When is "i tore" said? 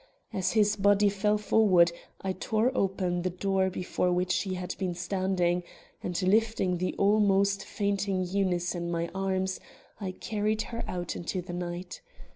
2.21-2.75